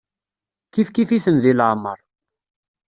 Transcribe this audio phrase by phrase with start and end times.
[0.73, 1.99] Kifkif-iten di leɛmeṛ.